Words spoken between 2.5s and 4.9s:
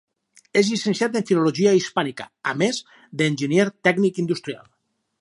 a més, d'enginyer tècnic industrial.